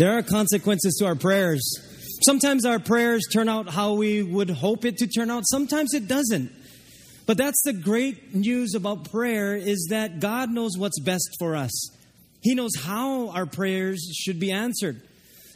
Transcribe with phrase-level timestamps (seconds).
[0.00, 1.60] There are consequences to our prayers.
[2.24, 6.08] Sometimes our prayers turn out how we would hope it to turn out, sometimes it
[6.08, 6.50] doesn't.
[7.26, 11.70] But that's the great news about prayer is that God knows what's best for us.
[12.40, 15.02] He knows how our prayers should be answered.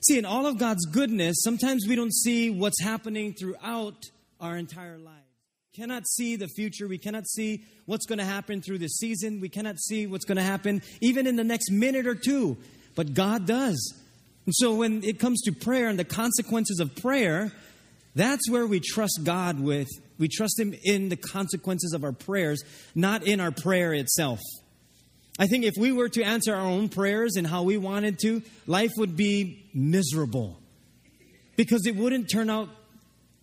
[0.03, 3.97] See, in all of God's goodness, sometimes we don't see what's happening throughout
[4.42, 5.24] our entire lives.
[5.72, 6.87] We cannot see the future.
[6.87, 9.40] We cannot see what's going to happen through the season.
[9.40, 12.58] We cannot see what's going to happen even in the next minute or two.
[12.95, 14.03] But God does.
[14.47, 17.52] And so when it comes to prayer and the consequences of prayer,
[18.14, 19.88] that's where we trust God with.
[20.18, 22.62] We trust Him in the consequences of our prayers,
[22.95, 24.41] not in our prayer itself.
[25.38, 28.42] I think if we were to answer our own prayers and how we wanted to,
[28.66, 30.60] life would be miserable
[31.56, 32.68] because it wouldn't turn out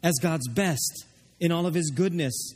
[0.01, 1.05] as God's best
[1.39, 2.53] in all of His goodness.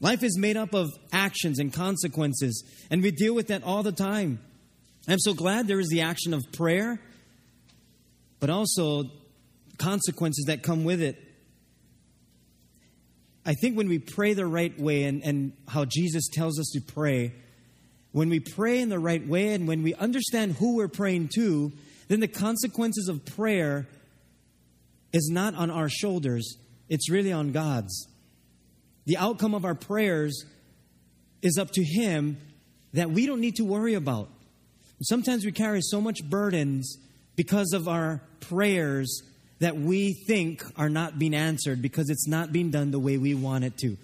[0.00, 3.92] Life is made up of actions and consequences, and we deal with that all the
[3.92, 4.38] time.
[5.08, 7.00] I'm so glad there is the action of prayer
[8.40, 9.04] but also
[9.78, 11.22] consequences that come with it.
[13.44, 16.80] I think when we pray the right way and, and how Jesus tells us to
[16.80, 17.32] pray,
[18.12, 21.72] when we pray in the right way and when we understand who we're praying to,
[22.08, 23.86] then the consequences of prayer
[25.12, 26.56] is not on our shoulders,
[26.88, 28.08] it's really on God's.
[29.04, 30.44] The outcome of our prayers
[31.42, 32.38] is up to Him
[32.92, 34.28] that we don't need to worry about.
[35.02, 36.96] Sometimes we carry so much burdens
[37.36, 39.22] because of our prayers
[39.58, 43.34] that we think are not being answered because it's not being done the way we
[43.34, 43.96] want it to.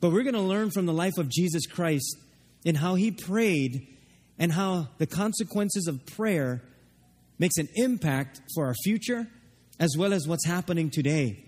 [0.00, 2.16] But we're going to learn from the life of Jesus Christ
[2.64, 3.86] in how he prayed
[4.38, 6.62] and how the consequences of prayer
[7.38, 9.26] makes an impact for our future
[9.78, 11.42] as well as what's happening today.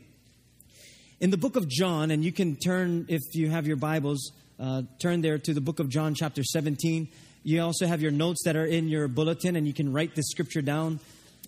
[1.20, 4.82] In the book of John, and you can turn, if you have your Bibles, uh,
[5.00, 7.08] turn there to the book of John, chapter 17.
[7.48, 10.26] You also have your notes that are in your bulletin, and you can write this
[10.28, 11.00] scripture down.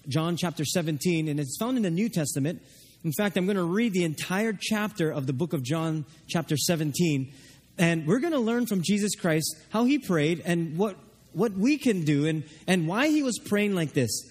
[0.08, 2.62] John chapter 17, and it's found in the New Testament.
[3.04, 6.56] In fact, I'm going to read the entire chapter of the book of John, chapter
[6.56, 7.30] 17.
[7.76, 10.96] And we're going to learn from Jesus Christ how he prayed and what,
[11.34, 14.22] what we can do and, and why he was praying like this.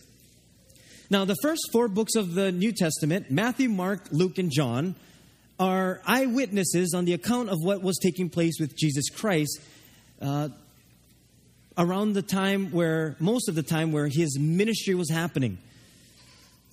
[1.12, 4.96] Now, the first four books of the New Testament, Matthew, Mark, Luke, and John,
[5.60, 9.62] are eyewitnesses on the account of what was taking place with Jesus Christ.
[10.20, 10.50] Uh,
[11.80, 15.58] around the time where, most of the time, where his ministry was happening.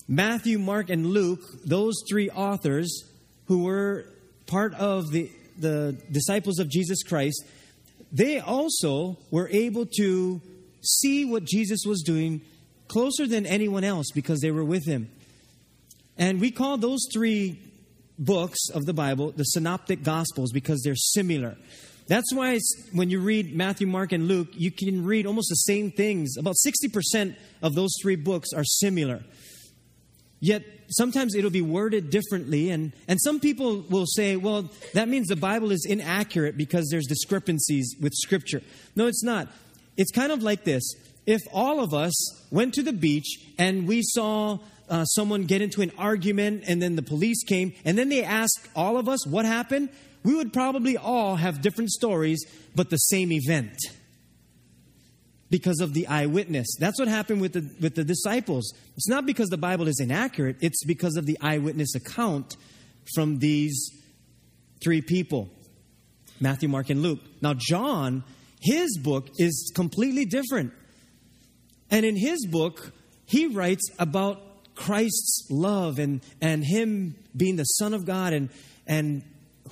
[0.09, 3.05] Matthew, Mark, and Luke, those three authors
[3.47, 4.05] who were
[4.47, 7.45] part of the, the disciples of Jesus Christ,
[8.13, 10.41] they also were able to
[10.83, 12.41] see what Jesus was doing
[12.89, 15.11] closer than anyone else because they were with him.
[16.19, 17.61] And we call those three
[18.19, 21.57] books of the Bible the synoptic gospels because they're similar.
[22.09, 22.59] That's why
[22.93, 26.37] when you read Matthew, Mark, and Luke, you can read almost the same things.
[26.37, 29.25] About 60% of those three books are similar.
[30.39, 35.27] Yet sometimes it'll be worded differently, and, and some people will say, well, that means
[35.27, 38.63] the Bible is inaccurate because there's discrepancies with Scripture.
[38.95, 39.49] No, it's not.
[39.97, 40.95] It's kind of like this
[41.27, 42.15] if all of us
[42.51, 46.95] went to the beach and we saw uh, someone get into an argument and then
[46.95, 49.89] the police came and then they asked all of us what happened
[50.27, 52.45] we would probably all have different stories,
[52.75, 53.77] but the same event
[55.51, 56.67] because of the eyewitness.
[56.81, 58.75] That's what happened with the, with the disciples.
[58.97, 62.57] It's not because the Bible is inaccurate, it's because of the eyewitness account
[63.15, 63.89] from these
[64.83, 65.49] three people
[66.41, 67.21] Matthew, Mark, and Luke.
[67.41, 68.25] Now, John,
[68.61, 70.73] his book is completely different.
[71.89, 72.93] And in his book,
[73.27, 74.43] he writes about
[74.75, 78.51] Christ's love and, and him being the Son of God and,
[78.89, 79.23] and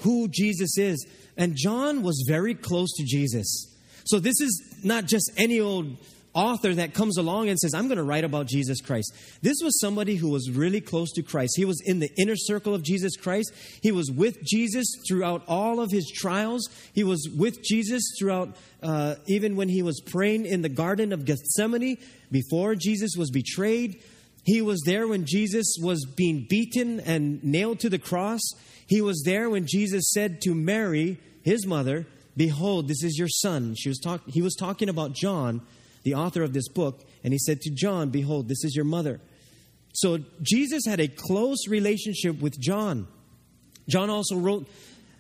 [0.00, 1.06] who Jesus is.
[1.37, 3.71] And John was very close to Jesus.
[4.05, 5.97] So this is not just any old
[6.34, 9.15] author that comes along and says, I'm going to write about Jesus Christ.
[9.41, 11.54] This was somebody who was really close to Christ.
[11.56, 13.53] He was in the inner circle of Jesus Christ.
[13.83, 16.69] He was with Jesus throughout all of his trials.
[16.93, 21.25] He was with Jesus throughout, uh, even when he was praying in the Garden of
[21.25, 21.99] Gethsemane
[22.33, 24.03] before Jesus was betrayed.
[24.44, 28.42] He was there when Jesus was being beaten and nailed to the cross.
[28.86, 33.74] He was there when Jesus said to Mary, his mother, Behold, this is your son.
[33.77, 35.63] She was talk- he was talking about John,
[36.03, 39.21] the author of this book, and he said to John, Behold, this is your mother.
[39.95, 43.07] So Jesus had a close relationship with John.
[43.89, 44.69] John also wrote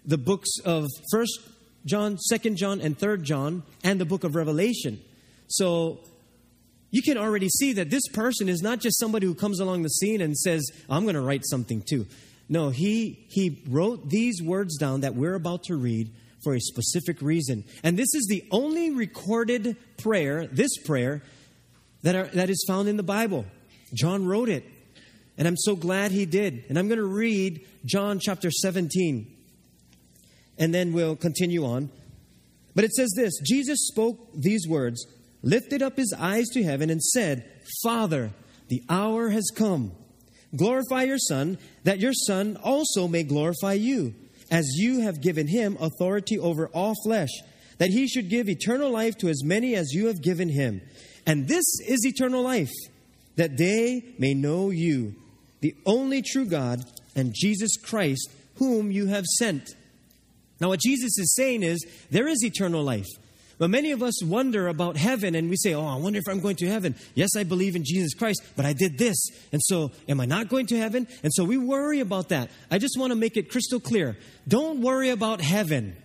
[0.04, 1.40] the books of First
[1.86, 5.00] John, Second John, and Third John, and the book of Revelation.
[5.46, 6.00] So
[6.94, 9.88] you can already see that this person is not just somebody who comes along the
[9.88, 12.06] scene and says, I'm going to write something too.
[12.48, 16.12] No, he, he wrote these words down that we're about to read
[16.44, 17.64] for a specific reason.
[17.82, 21.24] And this is the only recorded prayer, this prayer,
[22.04, 23.44] that, are, that is found in the Bible.
[23.92, 24.64] John wrote it.
[25.36, 26.62] And I'm so glad he did.
[26.68, 29.36] And I'm going to read John chapter 17.
[30.58, 31.90] And then we'll continue on.
[32.76, 35.04] But it says this Jesus spoke these words,
[35.44, 37.48] lifted up his eyes to heaven, and said,
[37.82, 38.32] Father,
[38.68, 39.92] the hour has come.
[40.56, 44.14] Glorify your Son, that your Son also may glorify you,
[44.50, 47.30] as you have given him authority over all flesh,
[47.78, 50.80] that he should give eternal life to as many as you have given him.
[51.26, 52.72] And this is eternal life,
[53.36, 55.14] that they may know you,
[55.60, 56.80] the only true God,
[57.16, 59.70] and Jesus Christ, whom you have sent.
[60.60, 63.08] Now, what Jesus is saying is there is eternal life.
[63.58, 66.40] But many of us wonder about heaven and we say, Oh, I wonder if I'm
[66.40, 66.94] going to heaven.
[67.14, 69.16] Yes, I believe in Jesus Christ, but I did this.
[69.52, 71.06] And so, am I not going to heaven?
[71.22, 72.50] And so we worry about that.
[72.70, 74.16] I just want to make it crystal clear.
[74.48, 75.96] Don't worry about heaven.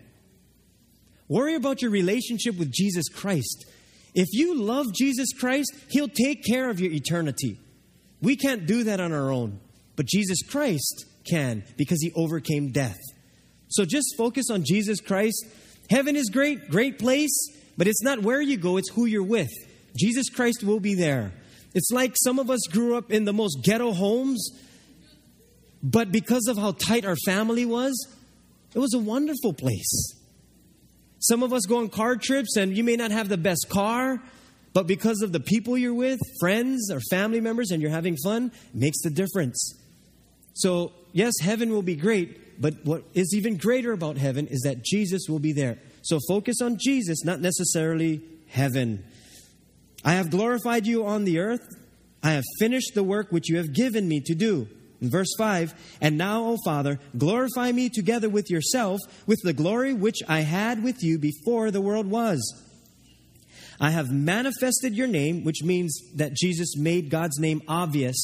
[1.27, 3.65] Worry about your relationship with Jesus Christ.
[4.15, 7.59] If you love Jesus Christ, He'll take care of your eternity.
[8.21, 9.59] We can't do that on our own,
[9.95, 12.99] but Jesus Christ can because He overcame death.
[13.69, 15.45] So just focus on Jesus Christ.
[15.89, 17.36] Heaven is great, great place,
[17.77, 19.51] but it's not where you go, it's who you're with.
[19.97, 21.31] Jesus Christ will be there.
[21.74, 24.50] It's like some of us grew up in the most ghetto homes,
[25.81, 28.07] but because of how tight our family was,
[28.74, 30.15] it was a wonderful place.
[31.19, 34.21] Some of us go on car trips and you may not have the best car,
[34.74, 38.51] but because of the people you're with, friends or family members, and you're having fun,
[38.74, 39.74] makes the difference.
[40.53, 44.83] So, yes, heaven will be great, but what is even greater about heaven is that
[44.83, 45.77] Jesus will be there.
[46.01, 49.03] So, focus on Jesus, not necessarily heaven.
[50.03, 51.65] I have glorified you on the earth.
[52.21, 54.67] I have finished the work which you have given me to do.
[55.01, 59.94] In verse 5, and now, O Father, glorify me together with yourself with the glory
[59.94, 62.41] which I had with you before the world was.
[63.79, 68.17] I have manifested your name, which means that Jesus made God's name obvious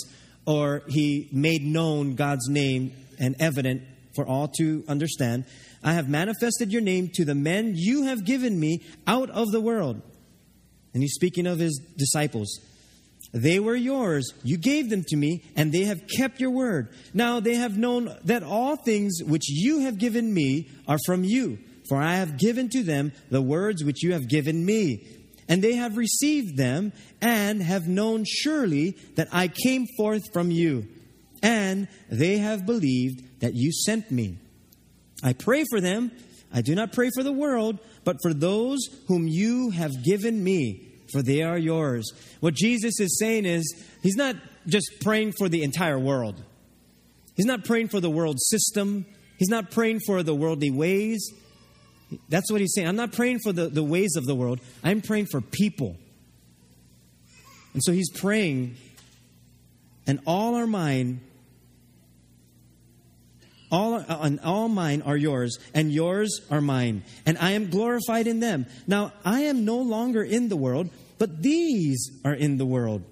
[0.46, 3.84] or he made known God's name and evident
[4.16, 5.46] for all to understand.
[5.84, 9.62] I have manifested your name to the men you have given me out of the
[9.62, 10.02] world.
[10.94, 12.60] And he's speaking of his disciples.
[13.34, 14.34] They were yours.
[14.44, 16.88] You gave them to me, and they have kept your word.
[17.14, 21.60] Now they have known that all things which you have given me are from you.
[21.90, 25.06] For I have given to them the words which you have given me.
[25.50, 30.88] And they have received them, and have known surely that I came forth from you.
[31.46, 34.40] And they have believed that you sent me.
[35.24, 36.12] I pray for them.
[36.52, 40.86] I do not pray for the world, but for those whom you have given me
[41.12, 42.12] for they are yours.
[42.40, 43.64] What Jesus is saying is,
[44.02, 44.36] He's not
[44.68, 46.42] just praying for the entire world.
[47.36, 49.06] He's not praying for the world system.
[49.38, 51.32] He's not praying for the worldly ways.
[52.30, 52.88] That's what he's saying.
[52.88, 54.62] I'm not praying for the, the ways of the world.
[54.84, 55.98] I'm praying for people.
[57.74, 58.78] And so he's praying,
[60.08, 61.20] and all are mine,
[63.75, 68.39] all, and all mine are yours, and yours are mine, and I am glorified in
[68.39, 68.66] them.
[68.88, 73.04] Now I am no longer in the world, but these are in the world.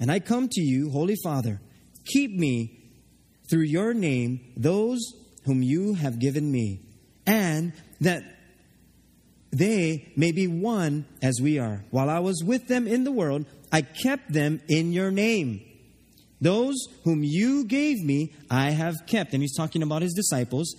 [0.00, 1.60] And I come to you, Holy Father,
[2.06, 2.78] keep me
[3.50, 5.00] through your name, those
[5.44, 6.80] whom you have given me,
[7.26, 8.22] and that
[9.52, 11.84] they may be one as we are.
[11.90, 15.60] While I was with them in the world, I kept them in your name.
[16.40, 19.34] Those whom you gave me, I have kept.
[19.34, 20.74] And he's talking about his disciples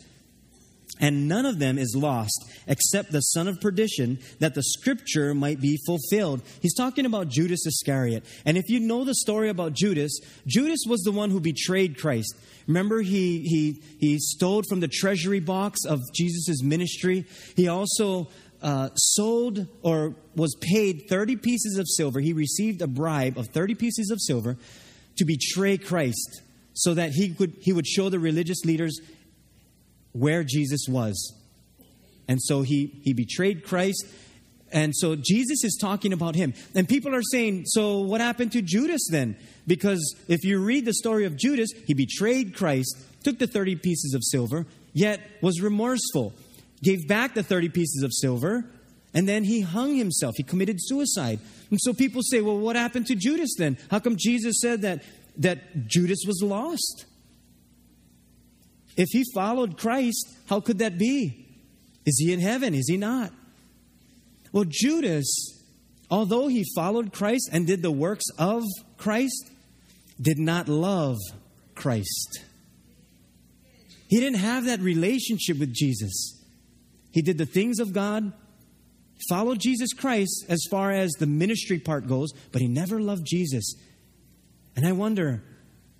[1.01, 5.59] and none of them is lost except the son of perdition, that the scripture might
[5.59, 6.41] be fulfilled.
[6.61, 8.23] He's talking about Judas Iscariot.
[8.45, 12.35] And if you know the story about Judas, Judas was the one who betrayed Christ.
[12.67, 17.25] Remember, he, he, he stole from the treasury box of Jesus' ministry.
[17.55, 18.29] He also
[18.61, 22.19] uh, sold or was paid 30 pieces of silver.
[22.19, 24.55] He received a bribe of 30 pieces of silver
[25.21, 26.41] to betray Christ
[26.73, 28.99] so that he, could, he would show the religious leaders
[30.13, 31.35] where Jesus was.
[32.27, 34.03] And so he, he betrayed Christ.
[34.71, 36.55] And so Jesus is talking about him.
[36.73, 39.37] And people are saying, so what happened to Judas then?
[39.67, 44.15] Because if you read the story of Judas, he betrayed Christ, took the 30 pieces
[44.15, 46.33] of silver, yet was remorseful,
[46.81, 48.65] gave back the 30 pieces of silver,
[49.13, 50.35] and then he hung himself.
[50.37, 51.39] He committed suicide.
[51.69, 53.77] And so people say, well, what happened to Judas then?
[53.89, 55.03] How come Jesus said that,
[55.37, 57.05] that Judas was lost?
[58.95, 61.47] If he followed Christ, how could that be?
[62.05, 62.73] Is he in heaven?
[62.73, 63.31] Is he not?
[64.51, 65.27] Well, Judas,
[66.09, 68.63] although he followed Christ and did the works of
[68.97, 69.49] Christ,
[70.19, 71.17] did not love
[71.75, 72.43] Christ.
[74.07, 76.37] He didn't have that relationship with Jesus.
[77.11, 78.33] He did the things of God,
[79.29, 83.75] followed Jesus Christ as far as the ministry part goes, but he never loved Jesus.
[84.75, 85.43] And I wonder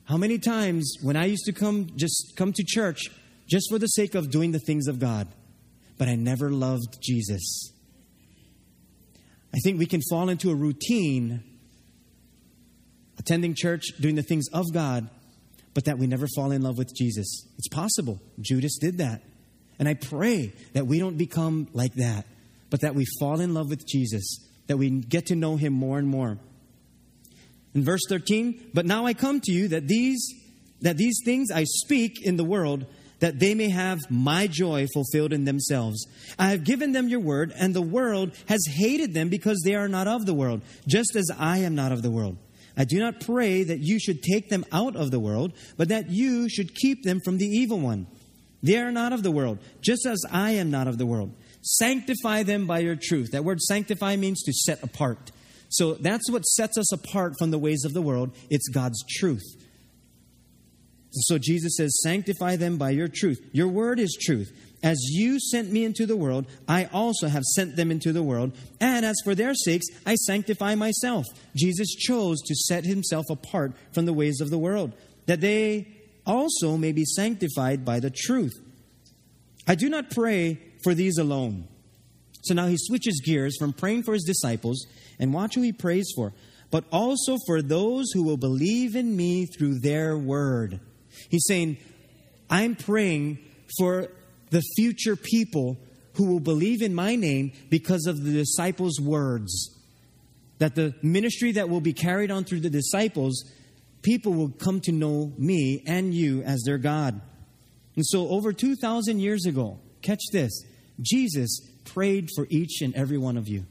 [0.06, 3.10] how many times when I used to come just come to church
[3.50, 5.28] just for the sake of doing the things of God,
[5.98, 7.72] but I never loved Jesus.
[9.54, 11.44] I think we can fall into a routine
[13.20, 15.10] attending church, doing the things of God,
[15.74, 17.46] but that we never fall in love with Jesus.
[17.58, 18.20] It's possible.
[18.40, 19.22] Judas did that.
[19.78, 22.26] And I pray that we don't become like that,
[22.72, 26.00] but that we fall in love with Jesus, that we get to know him more
[26.00, 26.40] and more.
[27.76, 30.34] In verse 13, but now I come to you that these
[30.82, 32.88] that these things I speak in the world
[33.20, 36.08] that they may have my joy fulfilled in themselves.
[36.40, 39.88] I have given them your word, and the world has hated them because they are
[39.88, 42.38] not of the world, just as I am not of the world.
[42.76, 46.10] I do not pray that you should take them out of the world, but that
[46.10, 48.08] you should keep them from the evil one.
[48.64, 51.32] They are not of the world, just as I am not of the world.
[51.62, 53.32] Sanctify them by your truth.
[53.32, 55.32] That word sanctify means to set apart.
[55.70, 58.36] So that's what sets us apart from the ways of the world.
[58.50, 59.44] It's God's truth.
[61.12, 63.40] So Jesus says, Sanctify them by your truth.
[63.52, 64.52] Your word is truth.
[64.84, 68.54] As you sent me into the world, I also have sent them into the world.
[68.80, 71.26] And as for their sakes, I sanctify myself.
[71.56, 74.94] Jesus chose to set himself apart from the ways of the world,
[75.28, 75.88] that they
[76.26, 78.60] also may be sanctified by the truth.
[79.68, 81.68] I do not pray for these alone.
[82.44, 84.86] So now he switches gears from praying for his disciples,
[85.20, 86.34] and watch who he prays for,
[86.72, 90.80] but also for those who will believe in me through their word.
[91.30, 91.78] He's saying,
[92.50, 93.40] I'm praying
[93.78, 94.08] for
[94.50, 95.78] the future people
[96.16, 99.78] who will believe in my name because of the disciples' words.
[100.60, 103.44] That the ministry that will be carried on through the disciples,
[104.02, 107.20] people will come to know me and you as their God.
[107.96, 110.52] And so, over 2,000 years ago, catch this
[111.02, 113.66] Jesus prayed for each and every one of you.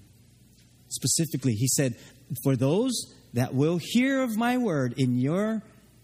[0.88, 1.96] Specifically, he said,
[2.42, 2.92] For those
[3.34, 5.62] that will hear of my word in your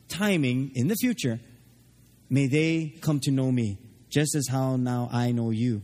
[0.08, 1.40] timing in the future,
[2.30, 3.78] may they come to know me
[4.10, 5.82] just as how now I know you.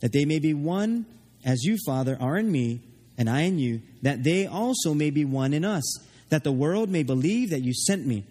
[0.00, 1.06] That they may be one
[1.44, 2.80] as you, Father, are in me,
[3.16, 5.84] and I in you, that they also may be one in us,
[6.28, 8.24] that the world may believe that you sent me.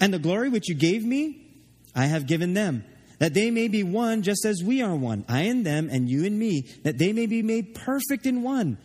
[0.00, 1.46] And the glory which you gave me,
[1.94, 2.84] I have given them,
[3.22, 6.24] that they may be one just as we are one, I in them and you
[6.24, 8.78] in me, that they may be made perfect in one,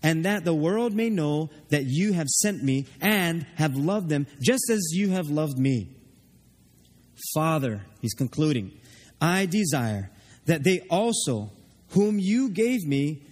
[0.00, 4.28] and that the world may know that you have sent me and have loved them
[4.40, 5.88] just as you have loved me.
[7.34, 8.70] Father, he's concluding,
[9.20, 10.12] I desire
[10.46, 11.50] that they also,
[11.88, 13.24] whom you gave me,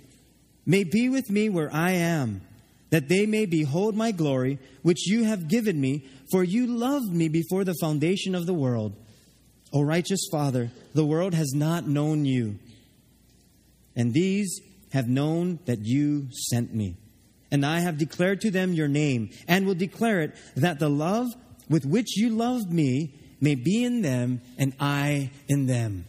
[0.67, 2.41] may be with me where I am,
[2.91, 7.29] that they may behold my glory, which you have given me, for you loved me
[7.29, 8.97] before the foundation of the world.
[9.73, 12.59] O righteous Father, the world has not known you,
[13.95, 14.61] and these
[14.93, 16.97] have known that you sent me.
[17.51, 21.29] And I have declared to them your name, and will declare it, that the love
[21.69, 26.07] with which you loved me may be in them and I in them.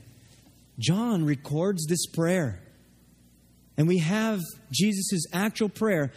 [0.79, 2.61] John records this prayer.
[3.77, 6.11] And we have Jesus' actual prayer.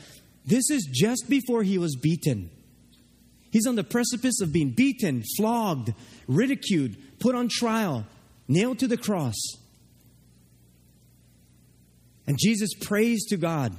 [0.45, 2.51] This is just before he was beaten.
[3.51, 5.93] He's on the precipice of being beaten, flogged,
[6.27, 8.07] ridiculed, put on trial,
[8.49, 9.37] nailed to the cross.
[12.27, 13.75] And Jesus prays to God.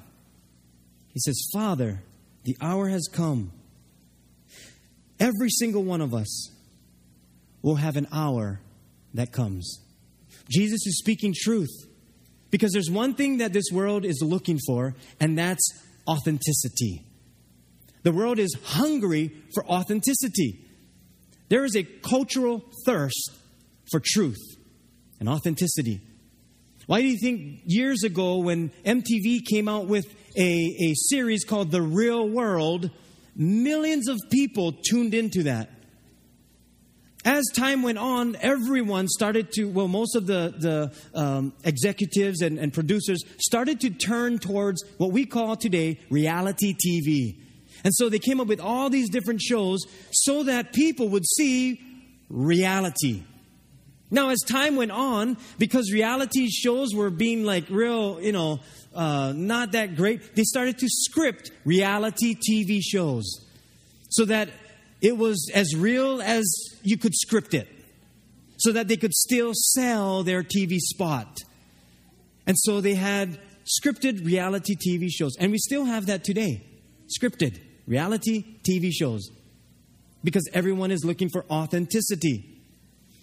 [1.13, 2.01] He says, Father,
[2.43, 3.51] the hour has come.
[5.19, 6.51] Every single one of us
[7.61, 8.59] will have an hour
[9.13, 9.79] that comes.
[10.49, 11.71] Jesus is speaking truth
[12.51, 15.63] because there's one thing that this world is looking for, and that's
[16.07, 17.03] authenticity.
[18.03, 20.59] The world is hungry for authenticity.
[21.53, 23.29] There is a cultural thirst
[23.91, 24.41] for truth
[25.19, 26.01] and authenticity.
[26.87, 31.69] Why do you think years ago, when MTV came out with a, a series called
[31.69, 32.89] The Real World,
[33.35, 35.69] millions of people tuned into that?
[37.23, 42.57] as time went on, everyone started to, well, most of the, the um, executives and,
[42.57, 47.37] and producers started to turn towards what we call today reality TV.
[47.83, 51.81] And so they came up with all these different shows so that people would see
[52.29, 53.23] reality.
[54.09, 58.59] Now, as time went on, because reality shows were being like real, you know,
[58.93, 63.43] uh, not that great, they started to script reality TV shows
[64.09, 64.49] so that
[65.01, 66.43] it was as real as
[66.83, 67.67] you could script it
[68.57, 71.39] so that they could still sell their TV spot.
[72.45, 75.35] And so they had scripted reality TV shows.
[75.39, 76.63] And we still have that today
[77.19, 79.29] scripted reality TV shows
[80.23, 82.49] because everyone is looking for authenticity.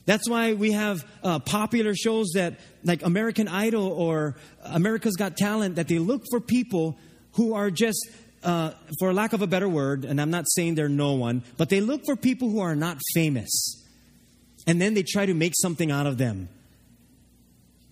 [0.07, 5.77] That's why we have uh, popular shows that, like American Idol or America's Got Talent,
[5.77, 6.99] that they look for people
[7.33, 8.11] who are just
[8.43, 11.69] uh, for lack of a better word, and I'm not saying they're no one, but
[11.69, 13.77] they look for people who are not famous.
[14.67, 16.49] And then they try to make something out of them.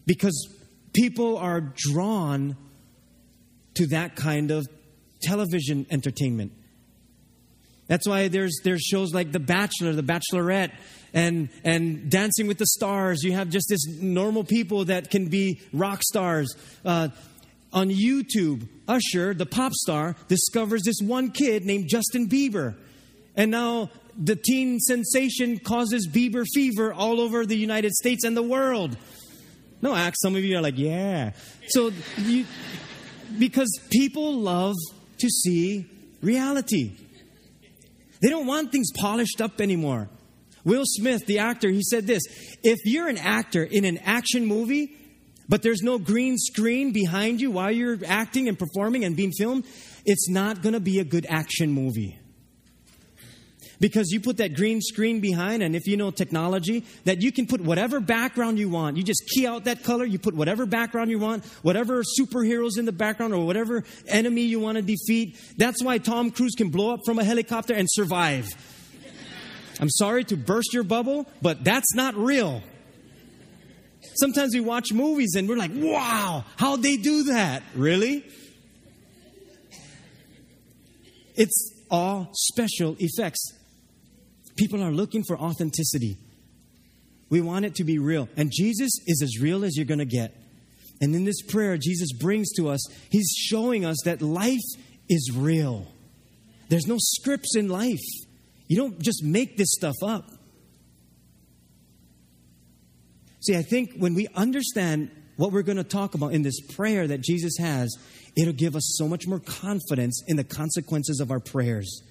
[0.07, 0.49] Because
[0.95, 2.57] people are drawn
[3.75, 4.67] to that kind of
[5.21, 6.53] television entertainment.
[7.87, 10.73] That's why there's there's shows like The Bachelor, The Bachelorette,
[11.15, 13.23] and and Dancing with the Stars.
[13.25, 16.55] You have just this normal people that can be rock stars.
[16.85, 17.09] Uh,
[17.71, 22.75] on YouTube, Usher, the pop star, discovers this one kid named Justin Bieber,
[23.37, 28.43] and now the teen sensation causes Bieber fever all over the United States and the
[28.43, 28.97] world.
[29.81, 30.17] No, act.
[30.19, 31.33] Some of you are like, yeah.
[31.69, 32.45] So you,
[33.39, 34.75] because people love
[35.19, 35.87] to see
[36.23, 36.93] reality.
[38.21, 40.09] They don't want things polished up anymore.
[40.65, 42.23] Will Smith, the actor, he said this
[42.63, 44.97] If you're an actor in an action movie,
[45.49, 49.65] but there's no green screen behind you while you're acting and performing and being filmed,
[50.05, 52.19] it's not going to be a good action movie
[53.81, 57.47] because you put that green screen behind and if you know technology that you can
[57.47, 58.97] put whatever background you want.
[58.97, 62.85] You just key out that color you put whatever background you want whatever superheroes in
[62.85, 65.39] the background or whatever enemy you want to defeat.
[65.57, 68.49] That's why tom cruise can blow up from a helicopter and survive.
[69.81, 72.63] I'm sorry to burst your bubble but that's not real.
[74.17, 77.63] Sometimes we watch movies and we're like wow how'd they do that?
[77.75, 78.25] Really?
[81.37, 83.58] It's all special effects
[84.59, 86.19] People are looking for authenticity.
[87.31, 88.29] We want it to be real.
[88.37, 90.35] And Jesus is as real as you're going to get.
[91.01, 94.59] And in this prayer, Jesus brings to us, He's showing us that life
[95.09, 95.87] is real.
[96.69, 98.05] There's no scripts in life.
[98.67, 100.29] You don't just make this stuff up.
[103.41, 107.07] See, I think when we understand what we're going to talk about in this prayer
[107.07, 107.97] that Jesus has,
[108.37, 112.03] it'll give us so much more confidence in the consequences of our prayers.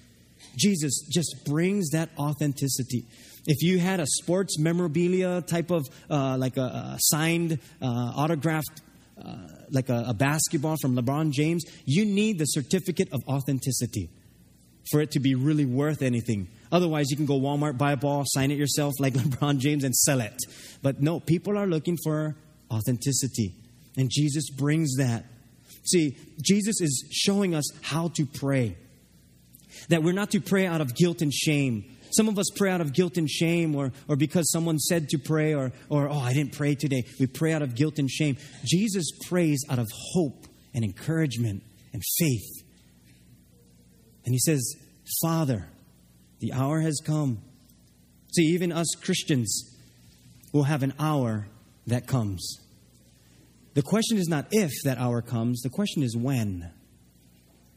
[0.56, 3.04] Jesus just brings that authenticity.
[3.46, 8.82] If you had a sports memorabilia type of, uh, like a, a signed, uh, autographed,
[9.22, 9.36] uh,
[9.70, 14.10] like a, a basketball from LeBron James, you need the certificate of authenticity
[14.90, 16.48] for it to be really worth anything.
[16.70, 19.94] Otherwise, you can go Walmart, buy a ball, sign it yourself like LeBron James, and
[19.94, 20.36] sell it.
[20.82, 22.36] But no, people are looking for
[22.70, 23.54] authenticity.
[23.96, 25.24] And Jesus brings that.
[25.84, 28.76] See, Jesus is showing us how to pray
[29.88, 31.96] that we're not to pray out of guilt and shame.
[32.10, 35.18] Some of us pray out of guilt and shame or, or because someone said to
[35.18, 37.04] pray or, or, oh, I didn't pray today.
[37.20, 38.36] We pray out of guilt and shame.
[38.64, 42.64] Jesus prays out of hope and encouragement and faith.
[44.24, 44.76] And he says,
[45.22, 45.68] Father,
[46.40, 47.38] the hour has come.
[48.34, 49.74] See, even us Christians
[50.52, 51.46] will have an hour
[51.86, 52.58] that comes.
[53.74, 56.70] The question is not if that hour comes, the question is when.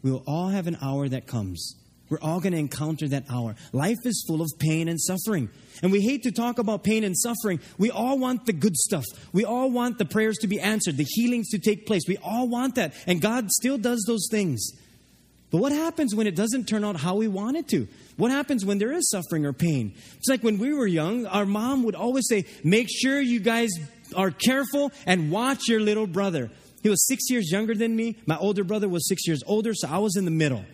[0.02, 1.76] We will all have an hour that comes.
[2.12, 3.56] We're all going to encounter that hour.
[3.72, 5.50] Life is full of pain and suffering.
[5.82, 7.62] And we hate to talk about pain and suffering.
[7.78, 9.06] We all want the good stuff.
[9.32, 12.04] We all want the prayers to be answered, the healings to take place.
[12.10, 12.94] We all want that.
[13.08, 14.72] And God still does those things.
[15.52, 17.88] But what happens when it doesn't turn out how we want it to?
[18.18, 19.94] What happens when there is suffering or pain?
[20.18, 23.70] It's like when we were young, our mom would always say, Make sure you guys
[24.18, 26.52] are careful and watch your little brother.
[26.84, 28.18] He was six years younger than me.
[28.26, 30.66] My older brother was six years older, so I was in the middle.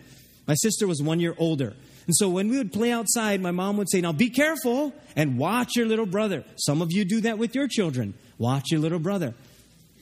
[0.48, 1.74] My sister was one year older.
[2.06, 5.38] And so when we would play outside, my mom would say, Now be careful and
[5.38, 6.42] watch your little brother.
[6.56, 8.14] Some of you do that with your children.
[8.38, 9.34] Watch your little brother.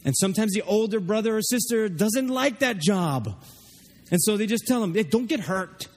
[0.05, 3.35] And sometimes the older brother or sister doesn't like that job.
[4.13, 5.89] And so they just tell him, hey, Don't get hurt.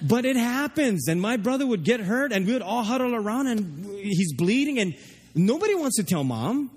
[0.00, 1.08] But it happens.
[1.08, 4.78] And my brother would get hurt, and we would all huddle around, and he's bleeding,
[4.78, 4.96] and
[5.34, 6.70] nobody wants to tell mom.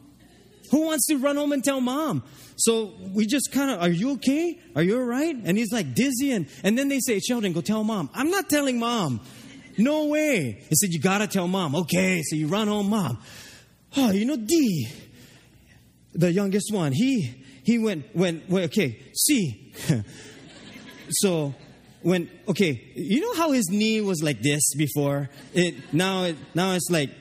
[0.75, 2.21] Who wants to run home and tell mom?
[2.57, 4.59] So we just kind of, are you okay?
[4.75, 5.33] Are you all right?
[5.33, 6.33] And he's like dizzy.
[6.33, 8.09] And, and then they say, Sheldon, go tell mom.
[8.13, 9.21] I'm not telling mom.
[9.77, 10.61] No way.
[10.67, 11.77] He said, you got to tell mom.
[11.77, 12.21] Okay.
[12.25, 13.19] So you run home, mom.
[13.95, 14.89] Oh, you know, D,
[16.13, 19.73] the youngest one, he, he went, went, went okay, C.
[21.09, 21.55] so
[22.01, 25.29] when, okay, you know how his knee was like this before?
[25.53, 27.11] It, now, it, now it's like,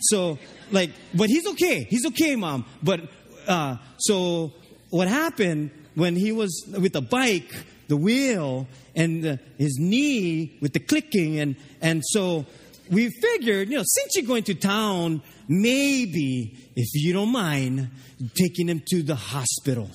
[0.00, 0.36] so
[0.70, 1.84] like, but he's okay.
[1.84, 2.64] He's okay, mom.
[2.82, 3.00] But
[3.46, 4.52] uh, so
[4.90, 7.52] what happened when he was with the bike,
[7.88, 12.46] the wheel, and the, his knee with the clicking, and and so
[12.90, 17.90] we figured, you know, since you're going to town, maybe if you don't mind
[18.36, 19.90] taking him to the hospital,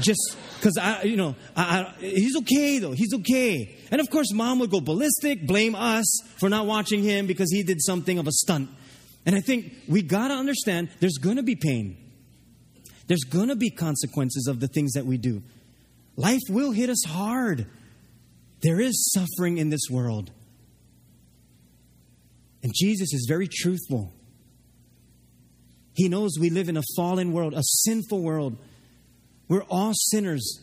[0.00, 2.92] just because I, you know, I, I, he's okay though.
[2.92, 3.76] He's okay.
[3.90, 6.06] And of course, mom would go ballistic, blame us
[6.36, 8.70] for not watching him because he did something of a stunt.
[9.28, 11.98] And I think we got to understand there's going to be pain.
[13.08, 15.42] There's going to be consequences of the things that we do.
[16.16, 17.66] Life will hit us hard.
[18.62, 20.30] There is suffering in this world.
[22.62, 24.14] And Jesus is very truthful.
[25.92, 28.56] He knows we live in a fallen world, a sinful world.
[29.46, 30.58] We're all sinners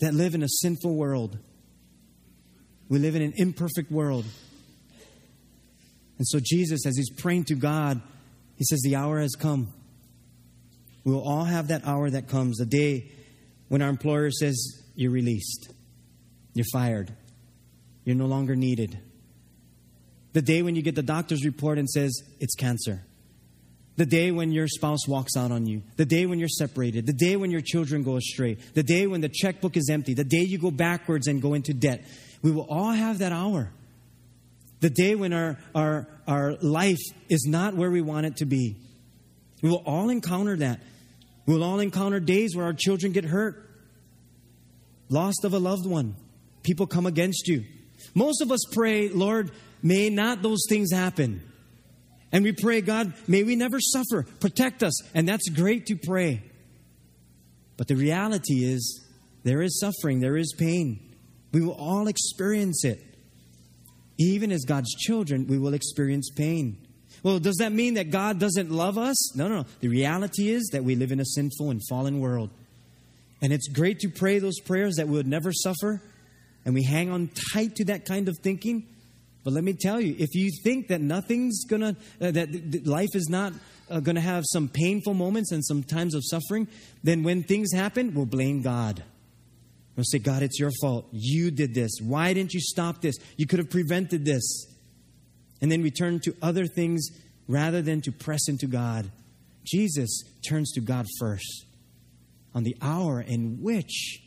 [0.00, 1.38] that live in a sinful world.
[2.88, 4.24] We live in an imperfect world.
[6.18, 8.00] And so, Jesus, as he's praying to God,
[8.56, 9.72] he says, The hour has come.
[11.04, 13.10] We will all have that hour that comes, the day
[13.68, 15.72] when our employer says, You're released,
[16.54, 17.12] you're fired,
[18.04, 18.98] you're no longer needed.
[20.32, 23.04] The day when you get the doctor's report and says, It's cancer.
[23.96, 25.82] The day when your spouse walks out on you.
[25.96, 27.06] The day when you're separated.
[27.06, 28.54] The day when your children go astray.
[28.74, 30.14] The day when the checkbook is empty.
[30.14, 32.04] The day you go backwards and go into debt.
[32.42, 33.70] We will all have that hour.
[34.84, 38.76] The day when our, our, our life is not where we want it to be.
[39.62, 40.78] We will all encounter that.
[41.46, 43.66] We will all encounter days where our children get hurt,
[45.08, 46.16] lost of a loved one,
[46.62, 47.64] people come against you.
[48.14, 51.40] Most of us pray, Lord, may not those things happen.
[52.30, 54.24] And we pray, God, may we never suffer.
[54.38, 55.00] Protect us.
[55.14, 56.42] And that's great to pray.
[57.78, 59.02] But the reality is,
[59.44, 61.16] there is suffering, there is pain.
[61.52, 63.13] We will all experience it.
[64.18, 66.78] Even as God's children, we will experience pain.
[67.22, 69.34] Well, does that mean that God doesn't love us?
[69.36, 69.66] No, no, no.
[69.80, 72.50] The reality is that we live in a sinful and fallen world.
[73.40, 76.02] And it's great to pray those prayers that we would never suffer.
[76.64, 78.86] And we hang on tight to that kind of thinking.
[79.42, 83.28] But let me tell you, if you think that nothing's gonna, uh, that life is
[83.28, 83.52] not
[83.90, 86.66] uh, gonna have some painful moments and some times of suffering,
[87.02, 89.02] then when things happen, we'll blame God.
[89.96, 91.06] We'll say, God, it's your fault.
[91.12, 91.92] You did this.
[92.02, 93.16] Why didn't you stop this?
[93.36, 94.66] You could have prevented this.
[95.60, 97.08] And then we turn to other things
[97.46, 99.10] rather than to press into God.
[99.64, 101.64] Jesus turns to God first
[102.54, 104.20] on the hour in which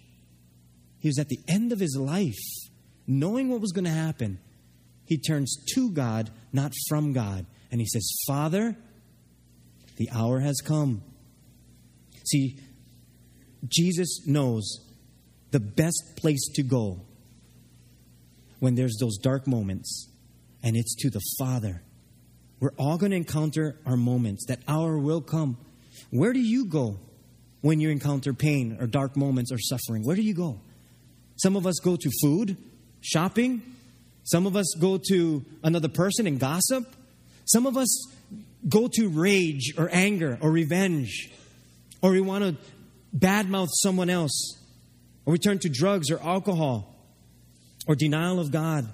[0.99, 2.39] he was at the end of his life,
[3.05, 4.39] knowing what was going to happen
[5.07, 7.45] he turns to God, not from God.
[7.71, 8.75] And he says, Father,
[9.95, 11.01] the hour has come.
[12.25, 12.59] See,
[13.67, 14.79] Jesus knows
[15.51, 16.99] the best place to go
[18.59, 20.09] when there's those dark moments,
[20.63, 21.81] and it's to the Father.
[22.59, 24.45] We're all going to encounter our moments.
[24.47, 25.57] That hour will come.
[26.09, 26.99] Where do you go
[27.61, 30.03] when you encounter pain or dark moments or suffering?
[30.03, 30.59] Where do you go?
[31.35, 32.57] Some of us go to food,
[33.01, 33.61] shopping,
[34.27, 36.85] some of us go to another person and gossip.
[37.45, 37.87] Some of us
[38.67, 41.31] go to rage or anger or revenge.
[42.01, 42.57] Or we want to
[43.17, 44.56] badmouth someone else.
[45.27, 46.95] Or we turn to drugs or alcohol
[47.85, 48.87] or denial of God.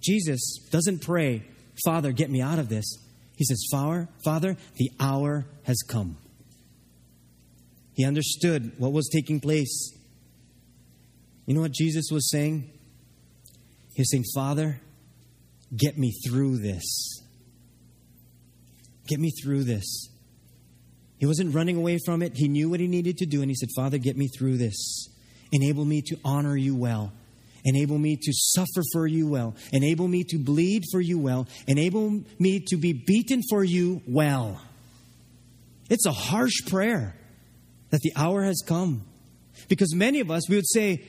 [0.00, 1.42] Jesus doesn't pray,
[1.84, 2.86] Father, get me out of this.
[3.36, 6.16] He says, Father, Father, the hour has come.
[7.92, 9.92] He understood what was taking place.
[11.44, 12.70] You know what Jesus was saying?
[13.94, 14.80] He's saying, Father,
[15.76, 17.20] get me through this.
[19.06, 20.08] Get me through this.
[21.18, 22.32] He wasn't running away from it.
[22.34, 25.08] He knew what he needed to do, and he said, Father, get me through this.
[25.52, 27.12] Enable me to honor you well.
[27.64, 29.54] Enable me to suffer for you well.
[29.72, 31.46] Enable me to bleed for you well.
[31.66, 34.60] Enable me to be beaten for you well.
[35.90, 37.16] It's a harsh prayer
[37.90, 39.02] that the hour has come.
[39.68, 41.02] Because many of us, we would say,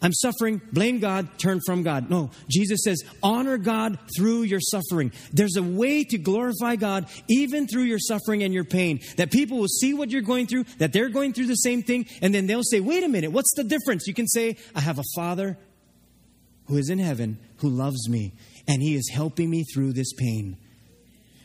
[0.00, 2.08] I'm suffering, blame God, turn from God.
[2.08, 5.12] No, Jesus says, honor God through your suffering.
[5.32, 9.00] There's a way to glorify God even through your suffering and your pain.
[9.16, 12.06] That people will see what you're going through, that they're going through the same thing,
[12.22, 14.06] and then they'll say, wait a minute, what's the difference?
[14.06, 15.58] You can say, I have a Father
[16.66, 18.34] who is in heaven who loves me,
[18.68, 20.58] and He is helping me through this pain.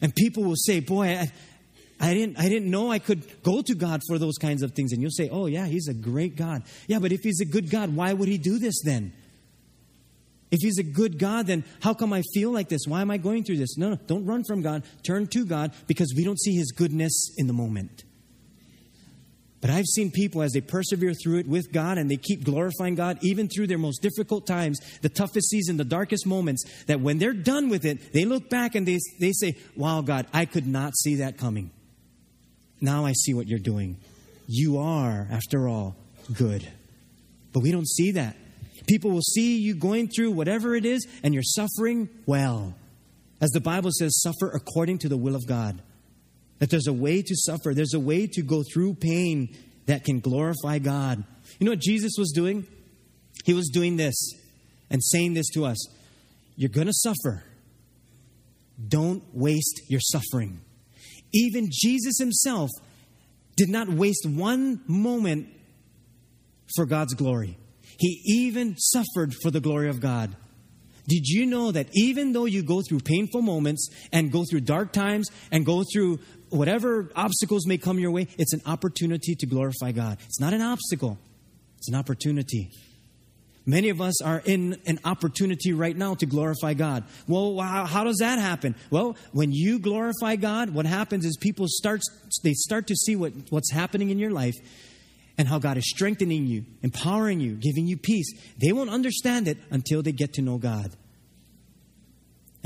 [0.01, 1.31] And people will say, boy, I,
[2.03, 4.91] I didn't, I didn't know I could go to God for those kinds of things.
[4.91, 6.63] And you'll say, oh, yeah, He's a great God.
[6.85, 9.13] Yeah, but if He's a good God, why would He do this then?
[10.51, 12.81] If He's a good God, then how come I feel like this?
[12.85, 13.77] Why am I going through this?
[13.77, 14.83] No, no, don't run from God.
[15.03, 18.03] Turn to God because we don't see His goodness in the moment.
[19.61, 22.95] But I've seen people as they persevere through it with God and they keep glorifying
[22.95, 27.17] God even through their most difficult times, the toughest season, the darkest moments, that when
[27.17, 30.67] they're done with it, they look back and they, they say, Wow, God, I could
[30.67, 31.71] not see that coming.
[32.83, 33.95] Now I see what you're doing.
[34.45, 35.95] You are, after all,
[36.33, 36.67] good.
[37.53, 38.35] But we don't see that.
[38.87, 42.75] People will see you going through whatever it is and you're suffering well.
[43.39, 45.81] As the Bible says, suffer according to the will of God.
[46.59, 50.19] That there's a way to suffer, there's a way to go through pain that can
[50.19, 51.23] glorify God.
[51.59, 52.67] You know what Jesus was doing?
[53.45, 54.13] He was doing this
[54.89, 55.77] and saying this to us
[56.57, 57.45] You're going to suffer.
[58.89, 60.59] Don't waste your suffering.
[61.33, 62.69] Even Jesus himself
[63.55, 65.47] did not waste one moment
[66.75, 67.57] for God's glory.
[67.97, 70.35] He even suffered for the glory of God.
[71.07, 74.93] Did you know that even though you go through painful moments and go through dark
[74.93, 76.19] times and go through
[76.49, 80.17] whatever obstacles may come your way, it's an opportunity to glorify God?
[80.25, 81.17] It's not an obstacle,
[81.77, 82.71] it's an opportunity.
[83.65, 87.05] Many of us are in an opportunity right now to glorify God.
[87.27, 88.75] Well, how, does that happen?
[88.89, 92.01] Well, when you glorify God, what happens is people start
[92.43, 94.55] they start to see what, what's happening in your life
[95.37, 98.31] and how God is strengthening you, empowering you, giving you peace.
[98.61, 100.91] They won't understand it until they get to know God.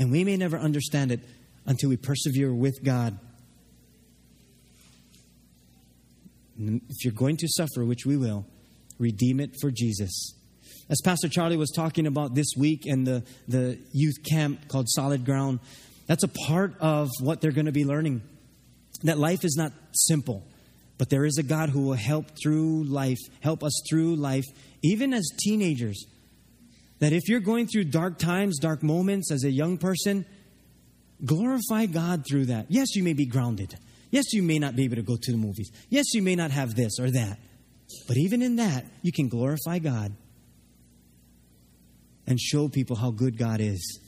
[0.00, 1.20] And we may never understand it
[1.64, 3.18] until we persevere with God.
[6.58, 8.46] If you're going to suffer, which we will,
[8.98, 10.34] redeem it for Jesus.
[10.90, 15.24] As Pastor Charlie was talking about this week in the, the youth camp called Solid
[15.24, 15.60] Ground,
[16.06, 18.22] that's a part of what they're going to be learning.
[19.02, 20.42] That life is not simple,
[20.96, 24.46] but there is a God who will help through life, help us through life,
[24.82, 26.06] even as teenagers.
[27.00, 30.24] That if you're going through dark times, dark moments as a young person,
[31.22, 32.66] glorify God through that.
[32.70, 33.74] Yes, you may be grounded.
[34.10, 35.70] Yes, you may not be able to go to the movies.
[35.90, 37.38] Yes, you may not have this or that.
[38.06, 40.14] But even in that, you can glorify God
[42.28, 44.00] and show people how good God is.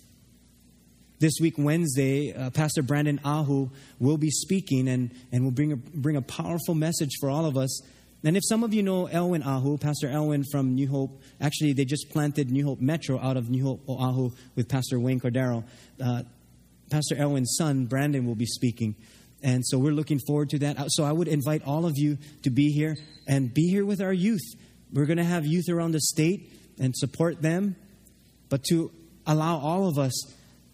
[1.21, 5.77] This week, Wednesday, uh, Pastor Brandon Ahu will be speaking and, and will bring a,
[5.77, 7.81] bring a powerful message for all of us.
[8.23, 11.87] And if some of you know Elwin Ahu, Pastor Elwin from New Hope, actually, they
[11.87, 15.65] just planted New Hope Metro out of New Hope Oahu with Pastor Wayne Cordeiro.
[16.03, 16.23] Uh,
[16.91, 18.97] Pastor Elwin's son, Brandon, will be speaking.
[19.43, 20.79] And so we're looking forward to that.
[20.79, 24.03] Uh, so I would invite all of you to be here and be here with
[24.03, 24.45] our youth.
[24.93, 27.77] We're going to have youth around the state and support them
[28.51, 28.91] but to
[29.27, 30.13] allow all of us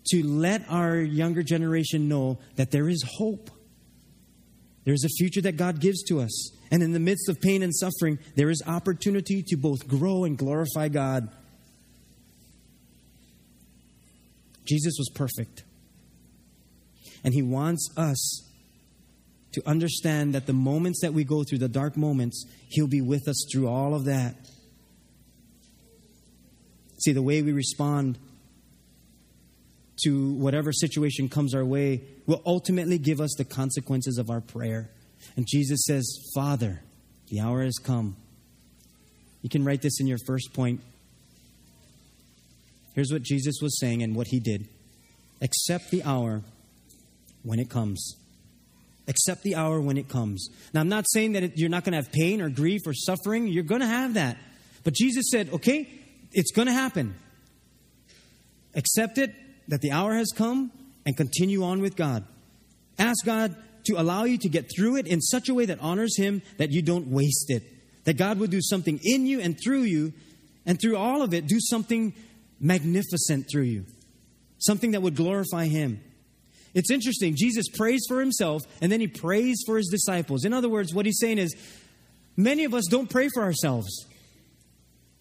[0.09, 3.51] to let our younger generation know that there is hope.
[4.85, 6.51] There's a future that God gives to us.
[6.71, 10.39] And in the midst of pain and suffering, there is opportunity to both grow and
[10.39, 11.29] glorify God.
[14.65, 15.65] Jesus was perfect.
[17.25, 18.43] And He wants us
[19.53, 23.29] to understand that the moments that we go through, the dark moments, He'll be with
[23.29, 24.37] us through all of that.
[26.99, 28.19] See, the way we respond
[30.05, 34.91] to whatever situation comes our way will ultimately give us the consequences of our prayer.
[35.37, 36.83] And Jesus says, Father,
[37.29, 38.17] the hour has come.
[39.43, 40.81] You can write this in your first point.
[42.95, 44.69] Here's what Jesus was saying and what he did
[45.43, 46.43] accept the hour
[47.43, 48.17] when it comes.
[49.07, 50.49] Accept the hour when it comes.
[50.73, 53.47] Now, I'm not saying that you're not going to have pain or grief or suffering.
[53.47, 54.37] You're going to have that.
[54.83, 55.89] But Jesus said, okay,
[56.33, 57.15] it's going to happen.
[58.75, 59.35] Accept it
[59.69, 60.71] that the hour has come
[61.05, 62.25] and continue on with God.
[62.99, 66.17] Ask God to allow you to get through it in such a way that honors
[66.17, 67.63] Him that you don't waste it.
[68.05, 70.13] That God would do something in you and through you,
[70.65, 72.13] and through all of it, do something
[72.61, 73.87] magnificent through you.
[74.59, 76.01] Something that would glorify Him.
[76.75, 77.35] It's interesting.
[77.37, 80.45] Jesus prays for Himself and then He prays for His disciples.
[80.45, 81.55] In other words, what He's saying is,
[82.37, 84.07] many of us don't pray for ourselves.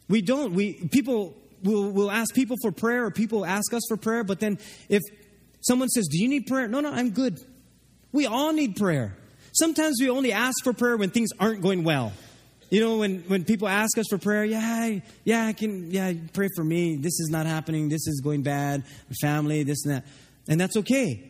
[0.08, 0.54] We don't.
[0.54, 4.24] We people will will ask people for prayer, or people ask us for prayer.
[4.24, 5.02] But then, if
[5.62, 7.40] someone says, "Do you need prayer?" No, no, I'm good.
[8.12, 9.16] We all need prayer.
[9.52, 12.14] Sometimes we only ask for prayer when things aren't going well.
[12.70, 16.50] You know, when, when people ask us for prayer, yeah, yeah, I can, yeah, pray
[16.56, 16.96] for me.
[16.96, 17.90] This is not happening.
[17.90, 18.84] This is going bad.
[19.22, 20.06] Family, this and that.
[20.48, 21.24] And that's okay.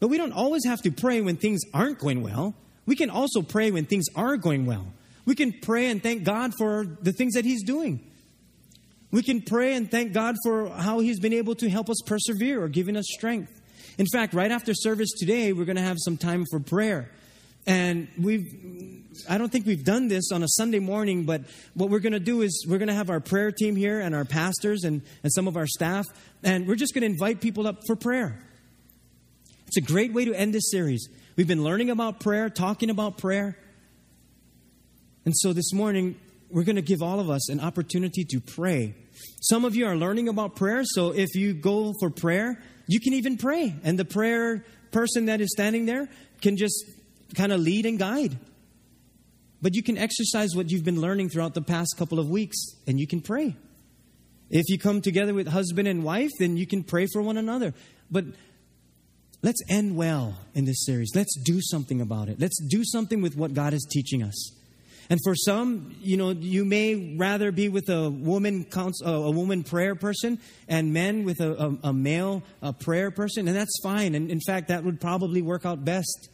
[0.00, 2.54] But we don't always have to pray when things aren't going well.
[2.84, 4.86] We can also pray when things are going well.
[5.26, 8.00] We can pray and thank God for the things that He's doing.
[9.10, 12.62] We can pray and thank God for how He's been able to help us persevere
[12.62, 13.60] or giving us strength.
[13.98, 17.10] In fact, right after service today, we're going to have some time for prayer.
[17.66, 18.46] And we've,
[19.28, 21.42] I don't think we've done this on a Sunday morning, but
[21.74, 24.14] what we're going to do is we're going to have our prayer team here and
[24.14, 26.06] our pastors and, and some of our staff,
[26.44, 28.38] and we're just going to invite people up for prayer.
[29.66, 31.08] It's a great way to end this series.
[31.34, 33.58] We've been learning about prayer, talking about prayer.
[35.26, 36.14] And so this morning,
[36.50, 38.94] we're going to give all of us an opportunity to pray.
[39.40, 43.12] Some of you are learning about prayer, so if you go for prayer, you can
[43.12, 43.74] even pray.
[43.82, 46.08] And the prayer person that is standing there
[46.40, 46.84] can just
[47.34, 48.38] kind of lead and guide.
[49.60, 53.00] But you can exercise what you've been learning throughout the past couple of weeks, and
[53.00, 53.56] you can pray.
[54.48, 57.74] If you come together with husband and wife, then you can pray for one another.
[58.12, 58.26] But
[59.42, 61.10] let's end well in this series.
[61.16, 62.38] Let's do something about it.
[62.38, 64.52] Let's do something with what God is teaching us.
[65.08, 68.66] And for some, you know, you may rather be with a woman
[69.04, 70.38] a woman prayer person
[70.68, 74.14] and men with a, a, a male a prayer person, and that's fine.
[74.14, 76.28] And in fact, that would probably work out best.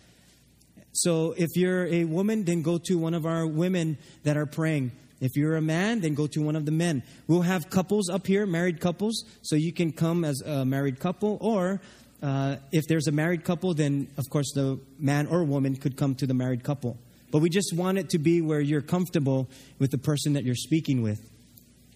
[0.92, 4.92] So if you're a woman, then go to one of our women that are praying.
[5.20, 7.02] If you're a man, then go to one of the men.
[7.28, 11.38] We'll have couples up here, married couples, so you can come as a married couple.
[11.40, 11.80] Or
[12.22, 16.14] uh, if there's a married couple, then of course the man or woman could come
[16.16, 16.98] to the married couple.
[17.32, 19.48] But we just want it to be where you're comfortable
[19.80, 21.28] with the person that you're speaking with.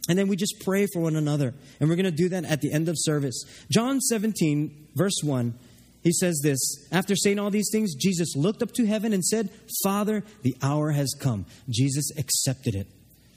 [0.09, 1.55] And then we just pray for one another.
[1.79, 3.45] And we're going to do that at the end of service.
[3.71, 5.55] John 17, verse 1,
[6.03, 6.59] he says this
[6.91, 9.51] After saying all these things, Jesus looked up to heaven and said,
[9.85, 11.47] Father, the hour has come.
[11.69, 12.87] Jesus accepted it.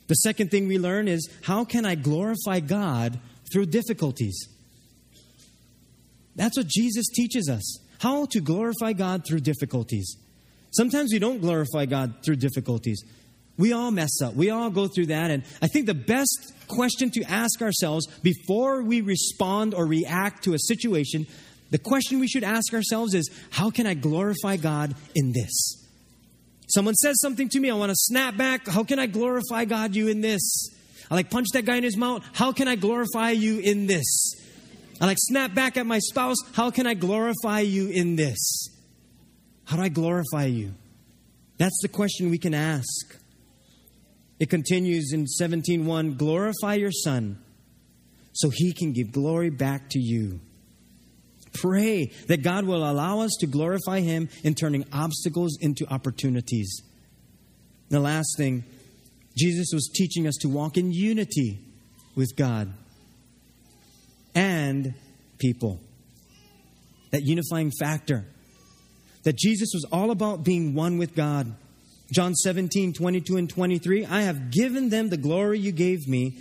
[0.07, 3.19] The second thing we learn is how can I glorify God
[3.51, 4.47] through difficulties?
[6.35, 10.15] That's what Jesus teaches us how to glorify God through difficulties.
[10.71, 13.03] Sometimes we don't glorify God through difficulties.
[13.57, 14.35] We all mess up.
[14.35, 15.31] We all go through that.
[15.31, 20.53] And I think the best question to ask ourselves before we respond or react to
[20.53, 21.25] a situation,
[21.71, 25.75] the question we should ask ourselves is how can I glorify God in this?
[26.67, 28.67] Someone says something to me, I want to snap back.
[28.67, 30.69] How can I glorify God you in this?
[31.09, 32.23] I like punch that guy in his mouth.
[32.33, 34.35] How can I glorify you in this?
[35.01, 36.37] I like snap back at my spouse.
[36.53, 38.69] How can I glorify you in this?
[39.69, 40.73] How do I glorify you?
[41.59, 43.15] That's the question we can ask.
[44.39, 47.37] It continues in 17:1, glorify your son
[48.33, 50.39] so he can give glory back to you.
[51.53, 56.81] Pray that God will allow us to glorify him in turning obstacles into opportunities.
[57.89, 58.63] The last thing,
[59.37, 61.59] Jesus was teaching us to walk in unity
[62.15, 62.73] with God
[64.33, 64.95] and
[65.37, 65.79] people.
[67.11, 68.25] That unifying factor.
[69.23, 71.53] That Jesus was all about being one with God.
[72.11, 74.05] John 17, 22 and 23.
[74.05, 76.37] I have given them the glory you gave me,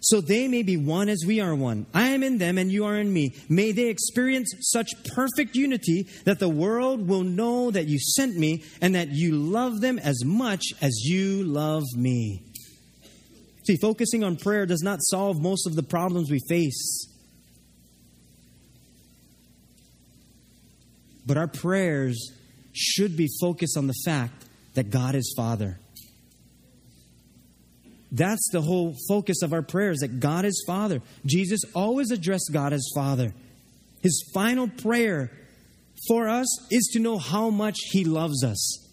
[0.00, 1.86] so they may be one as we are one.
[1.92, 3.34] I am in them and you are in me.
[3.48, 8.64] May they experience such perfect unity that the world will know that you sent me
[8.80, 12.42] and that you love them as much as you love me.
[13.66, 17.08] See, focusing on prayer does not solve most of the problems we face.
[21.26, 22.32] But our prayers
[22.72, 25.78] should be focused on the fact that God is Father.
[28.10, 31.02] That's the whole focus of our prayers that God is Father.
[31.26, 33.32] Jesus always addressed God as Father.
[34.02, 35.30] His final prayer
[36.06, 38.88] for us is to know how much He loves us.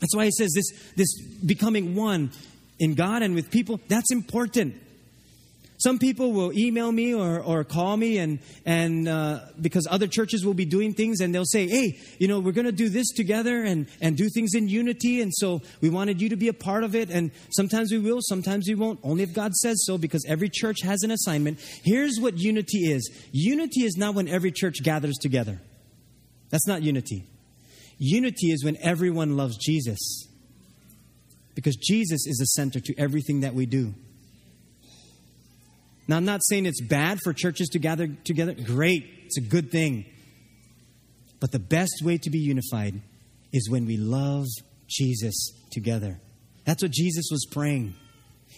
[0.00, 2.30] That's why He says this, this becoming one
[2.78, 4.74] in God and with people, that's important.
[5.78, 10.44] Some people will email me or, or call me, and, and uh, because other churches
[10.44, 13.12] will be doing things, and they'll say, Hey, you know, we're going to do this
[13.12, 16.52] together and, and do things in unity, and so we wanted you to be a
[16.52, 17.10] part of it.
[17.10, 20.80] And sometimes we will, sometimes we won't, only if God says so, because every church
[20.82, 21.60] has an assignment.
[21.84, 25.60] Here's what unity is unity is not when every church gathers together,
[26.50, 27.24] that's not unity.
[27.98, 30.26] Unity is when everyone loves Jesus,
[31.54, 33.94] because Jesus is the center to everything that we do.
[36.08, 38.54] Now, I'm not saying it's bad for churches to gather together.
[38.54, 40.06] Great, it's a good thing.
[41.38, 43.00] But the best way to be unified
[43.52, 44.46] is when we love
[44.88, 46.18] Jesus together.
[46.64, 47.94] That's what Jesus was praying.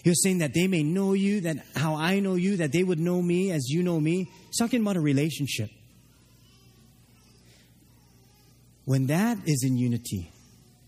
[0.03, 2.83] He was saying that they may know you, that how I know you, that they
[2.83, 4.29] would know me as you know me.
[4.47, 5.69] He's talking about a relationship.
[8.85, 10.31] When that is in unity,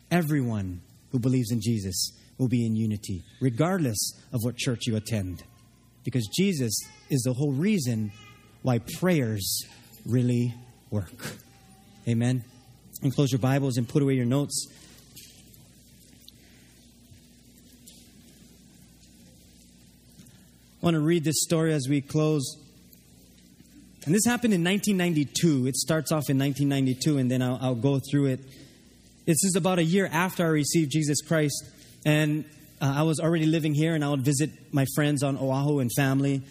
[0.10, 5.44] everyone who believes in Jesus will be in unity, regardless of what church you attend
[6.04, 6.74] because Jesus
[7.10, 8.12] is the whole reason
[8.62, 9.66] why prayers
[10.06, 10.54] really
[10.90, 11.38] work.
[12.08, 12.44] Amen.
[13.02, 14.68] And close your Bibles and put away your notes.
[20.82, 22.58] I want to read this story as we close.
[24.06, 25.68] And this happened in 1992.
[25.68, 28.42] It starts off in 1992, and then I'll, I'll go through it.
[29.26, 31.56] This is about a year after I received Jesus Christ.
[32.06, 32.44] And
[32.84, 35.90] uh, I was already living here and I would visit my friends on Oahu and
[35.96, 36.44] family.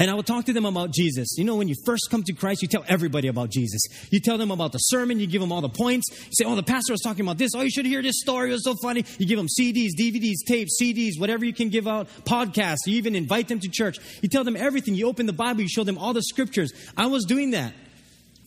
[0.00, 1.36] And I would talk to them about Jesus.
[1.38, 3.80] You know, when you first come to Christ, you tell everybody about Jesus.
[4.10, 6.08] You tell them about the sermon, you give them all the points.
[6.10, 7.52] You say, oh, the pastor was talking about this.
[7.54, 8.50] Oh, you should hear this story.
[8.50, 9.04] It was so funny.
[9.18, 12.78] You give them CDs, DVDs, tapes, CDs, whatever you can give out, podcasts.
[12.86, 13.98] You even invite them to church.
[14.20, 14.96] You tell them everything.
[14.96, 16.72] You open the Bible, you show them all the scriptures.
[16.96, 17.72] I was doing that.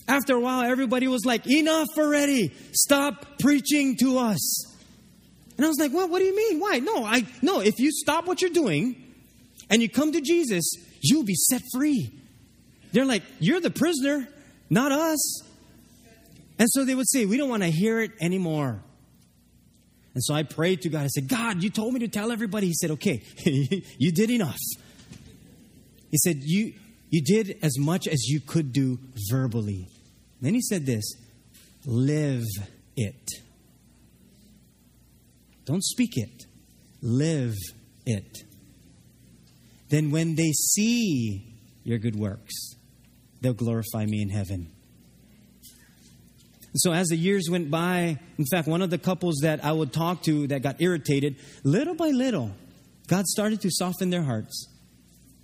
[0.06, 2.52] After a while, everybody was like, enough already.
[2.74, 4.77] Stop preaching to us.
[5.58, 6.60] And I was like, well, What do you mean?
[6.60, 6.80] Why?
[6.80, 7.60] No, I no.
[7.60, 8.96] If you stop what you're doing
[9.70, 12.14] and you come to Jesus, you'll be set free.
[12.92, 14.28] They're like, you're the prisoner,
[14.70, 15.42] not us.
[16.60, 18.82] And so they would say, we don't want to hear it anymore.
[20.14, 21.04] And so I prayed to God.
[21.04, 22.68] I said, God, you told me to tell everybody.
[22.68, 24.58] He said, okay, you did enough.
[26.10, 26.74] He said, you,
[27.10, 28.98] you did as much as you could do
[29.30, 29.88] verbally.
[30.42, 31.14] then he said this
[31.86, 32.46] live
[32.96, 33.30] it.
[35.68, 36.46] Don't speak it,
[37.02, 37.54] live
[38.06, 38.38] it.
[39.90, 41.54] Then when they see
[41.84, 42.54] your good works,
[43.42, 44.72] they'll glorify me in heaven.
[46.76, 49.92] so as the years went by, in fact, one of the couples that I would
[49.92, 52.52] talk to that got irritated, little by little,
[53.08, 54.68] God started to soften their hearts.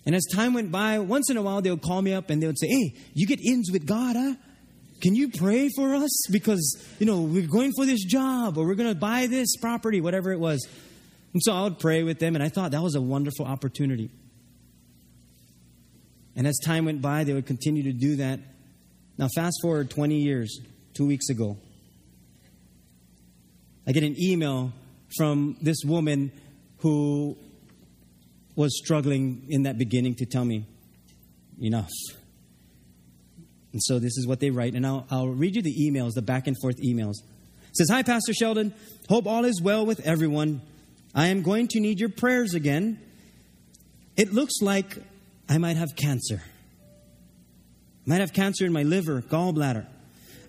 [0.06, 2.42] And as time went by, once in a while they would call me up and
[2.42, 4.36] they would say, Hey, you get ins with God, huh?
[5.04, 6.28] Can you pray for us?
[6.32, 10.00] Because, you know, we're going for this job or we're going to buy this property,
[10.00, 10.66] whatever it was.
[11.34, 14.10] And so I would pray with them, and I thought that was a wonderful opportunity.
[16.38, 18.40] And as time went by, they would continue to do that.
[19.18, 20.62] Now, fast forward 20 years,
[20.94, 21.58] two weeks ago.
[23.86, 24.72] I get an email
[25.18, 26.32] from this woman
[26.78, 27.36] who
[28.56, 30.66] was struggling in that beginning to tell me,
[31.62, 31.92] enough.
[33.74, 36.22] And so this is what they write, and I'll, I'll read you the emails, the
[36.22, 37.16] back and forth emails.
[37.70, 38.74] It says, Hi, Pastor Sheldon.
[39.10, 40.62] Hope all is well with everyone.
[41.16, 43.00] I am going to need your prayers again.
[44.16, 44.98] It looks like
[45.50, 46.42] I might have cancer.
[48.06, 49.88] Might have cancer in my liver, gallbladder.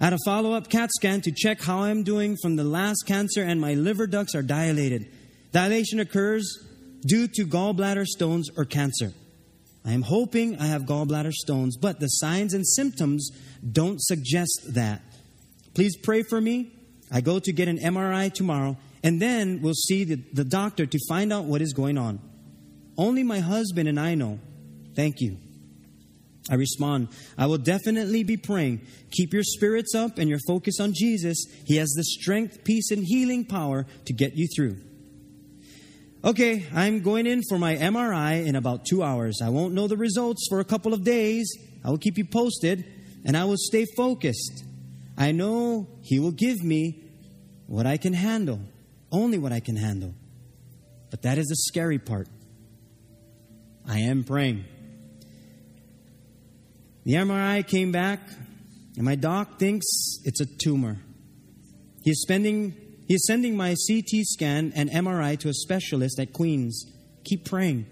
[0.01, 3.05] I had a follow up CAT scan to check how I'm doing from the last
[3.07, 5.07] cancer, and my liver ducts are dilated.
[5.53, 6.59] Dilation occurs
[7.07, 9.13] due to gallbladder stones or cancer.
[9.85, 13.31] I am hoping I have gallbladder stones, but the signs and symptoms
[13.71, 15.03] don't suggest that.
[15.75, 16.73] Please pray for me.
[17.13, 20.99] I go to get an MRI tomorrow, and then we'll see the, the doctor to
[21.09, 22.19] find out what is going on.
[22.97, 24.39] Only my husband and I know.
[24.95, 25.37] Thank you.
[26.51, 27.09] I respond,
[27.39, 28.83] I will definitely be praying.
[29.13, 31.47] Keep your spirits up and your focus on Jesus.
[31.65, 34.77] He has the strength, peace, and healing power to get you through.
[36.25, 39.41] Okay, I'm going in for my MRI in about two hours.
[39.43, 41.53] I won't know the results for a couple of days.
[41.85, 42.83] I will keep you posted
[43.27, 44.65] and I will stay focused.
[45.19, 47.05] I know He will give me
[47.67, 48.59] what I can handle,
[49.13, 50.15] only what I can handle.
[51.11, 52.29] But that is the scary part.
[53.87, 54.65] I am praying.
[57.05, 58.21] The MRI came back,
[58.97, 59.85] and my doc thinks
[60.25, 60.97] it's a tumor.
[62.03, 62.75] He's spending
[63.07, 66.87] he is sending my CT scan and MRI to a specialist at Queens.
[67.25, 67.87] Keep praying.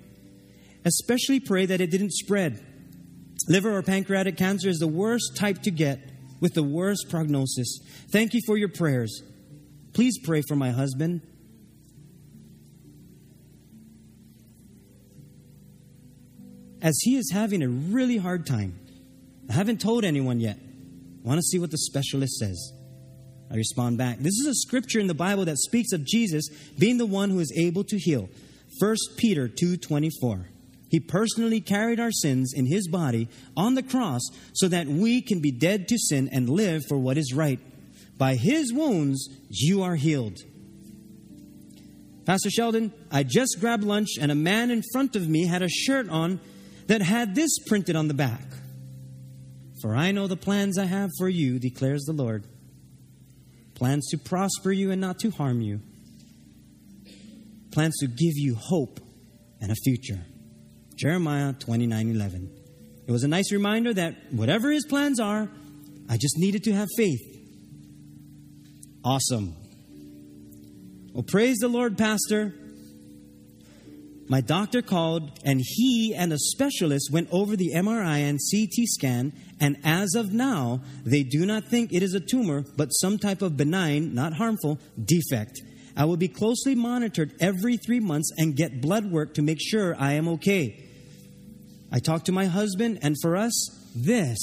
[0.85, 2.65] Especially pray that it didn't spread.
[3.49, 6.01] Liver or pancreatic cancer is the worst type to get
[6.41, 7.81] with the worst prognosis.
[8.11, 9.23] Thank you for your prayers.
[9.93, 11.21] Please pray for my husband.
[16.81, 18.79] As he is having a really hard time.
[19.49, 20.57] I haven't told anyone yet.
[20.57, 22.73] I want to see what the specialist says.
[23.53, 24.19] I respond back.
[24.19, 26.49] This is a scripture in the Bible that speaks of Jesus
[26.79, 28.31] being the one who is able to heal.
[28.79, 30.49] 1 Peter 2:24.
[30.89, 34.23] He personally carried our sins in his body on the cross
[34.55, 37.61] so that we can be dead to sin and live for what is right.
[38.17, 40.39] By his wounds you are healed.
[42.25, 45.69] Pastor Sheldon, I just grabbed lunch and a man in front of me had a
[45.69, 46.41] shirt on
[46.87, 48.47] that had this printed on the back.
[49.83, 52.47] For I know the plans I have for you, declares the Lord.
[53.83, 55.81] Plans to prosper you and not to harm you.
[57.73, 59.01] Plans to give you hope
[59.61, 60.21] and a future.
[60.95, 62.51] Jeremiah 29 11.
[63.09, 65.51] It was a nice reminder that whatever his plans are,
[66.09, 67.19] I just needed to have faith.
[69.05, 69.57] Awesome.
[71.13, 72.55] Well, praise the Lord, Pastor.
[74.29, 79.33] My doctor called, and he and a specialist went over the MRI and CT scan,
[79.61, 83.43] and as of now, they do not think it is a tumor, but some type
[83.43, 85.61] of benign, not harmful, defect.
[85.97, 89.95] I will be closely monitored every three months and get blood work to make sure
[89.99, 90.89] I am okay.
[91.93, 93.53] I talked to my husband, and for us,
[93.95, 94.39] this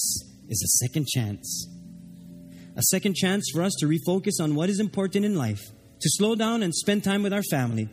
[0.47, 1.67] is a second chance.
[2.75, 5.61] A second chance for us to refocus on what is important in life,
[6.01, 7.89] to slow down and spend time with our family.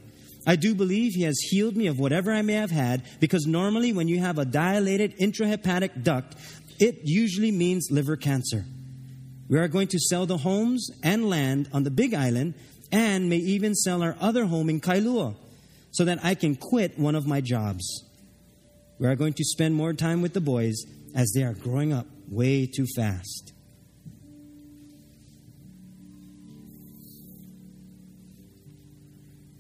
[0.47, 3.92] I do believe He has healed me of whatever I may have had because normally
[3.92, 6.36] when you have a dilated intrahepatic duct,
[6.78, 8.64] it usually means liver cancer.
[9.49, 12.55] We are going to sell the homes and land on the Big Island
[12.92, 15.34] and may even sell our other home in Kailua
[15.90, 18.05] so that I can quit one of my jobs.
[18.99, 20.76] We are going to spend more time with the boys
[21.14, 23.53] as they are growing up way too fast.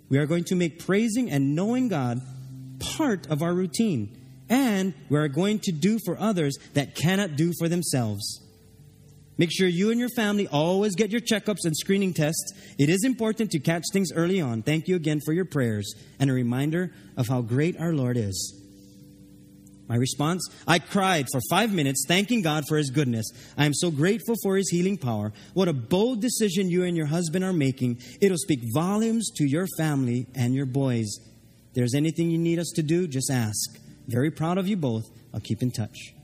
[0.08, 2.20] We are going to make praising and knowing God
[2.78, 4.16] part of our routine.
[4.48, 8.42] And we are going to do for others that cannot do for themselves.
[9.38, 12.52] Make sure you and your family always get your checkups and screening tests.
[12.78, 14.62] It is important to catch things early on.
[14.62, 18.65] Thank you again for your prayers and a reminder of how great our Lord is.
[19.88, 23.26] My response I cried for five minutes, thanking God for His goodness.
[23.56, 25.32] I am so grateful for His healing power.
[25.54, 28.00] What a bold decision you and your husband are making.
[28.20, 31.06] It'll speak volumes to your family and your boys.
[31.68, 33.78] If there's anything you need us to do, just ask.
[34.08, 35.04] Very proud of you both.
[35.32, 36.14] I'll keep in touch.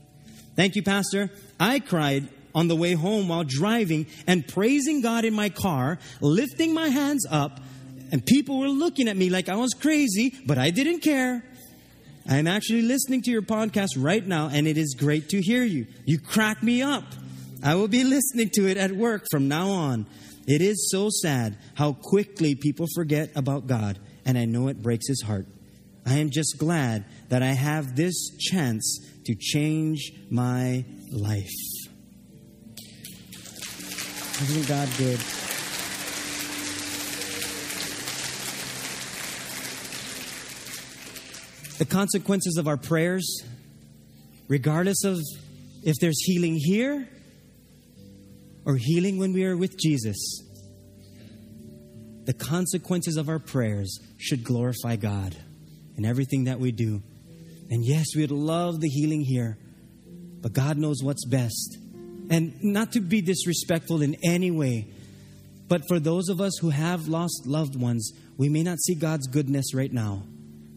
[0.55, 1.29] Thank you, Pastor.
[1.59, 6.73] I cried on the way home while driving and praising God in my car, lifting
[6.73, 7.59] my hands up,
[8.11, 11.43] and people were looking at me like I was crazy, but I didn't care.
[12.27, 15.87] I'm actually listening to your podcast right now, and it is great to hear you.
[16.05, 17.03] You crack me up.
[17.61, 20.05] I will be listening to it at work from now on.
[20.47, 25.07] It is so sad how quickly people forget about God, and I know it breaks
[25.07, 25.47] his heart.
[26.05, 31.49] I am just glad that I have this chance to change my life.
[34.41, 35.19] Isn't God good?
[41.77, 43.43] The consequences of our prayers,
[44.47, 45.19] regardless of
[45.83, 47.07] if there's healing here
[48.65, 50.17] or healing when we are with Jesus,
[52.25, 55.35] the consequences of our prayers should glorify God
[55.97, 57.01] in everything that we do.
[57.69, 59.57] And yes, we'd love the healing here,
[60.41, 61.77] but God knows what's best.
[62.29, 64.87] And not to be disrespectful in any way,
[65.67, 69.27] but for those of us who have lost loved ones, we may not see God's
[69.27, 70.23] goodness right now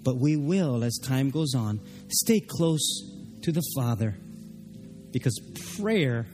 [0.07, 3.03] but we will, as time goes on, stay close
[3.43, 4.15] to the Father
[5.13, 5.37] because
[5.77, 6.27] prayer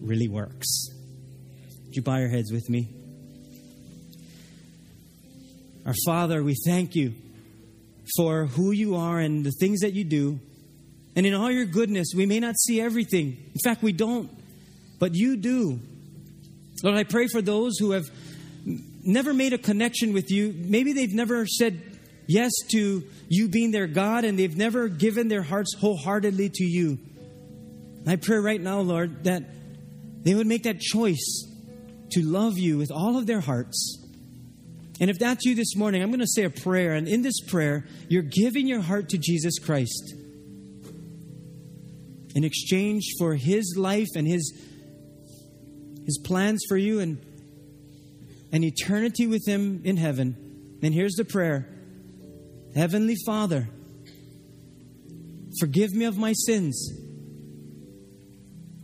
[0.00, 0.88] really works.
[1.84, 2.88] Would you bow your heads with me?
[5.84, 7.12] Our Father, we thank you
[8.16, 10.40] for who you are and the things that you do.
[11.16, 13.36] And in all your goodness, we may not see everything.
[13.54, 14.30] In fact, we don't,
[14.98, 15.80] but you do.
[16.82, 18.06] Lord, I pray for those who have
[19.04, 20.54] never made a connection with you.
[20.56, 21.95] Maybe they've never said
[22.26, 26.98] yes to you being their God and they've never given their hearts wholeheartedly to you.
[28.06, 29.42] I pray right now, Lord, that
[30.22, 31.44] they would make that choice
[32.12, 34.02] to love you with all of their hearts.
[35.00, 36.92] And if that's you this morning, I'm going to say a prayer.
[36.92, 40.14] And in this prayer, you're giving your heart to Jesus Christ
[42.34, 44.52] in exchange for his life and his,
[46.04, 47.18] his plans for you and
[48.52, 50.78] an eternity with him in heaven.
[50.82, 51.68] And here's the prayer
[52.76, 53.66] Heavenly Father,
[55.58, 56.92] forgive me of my sins.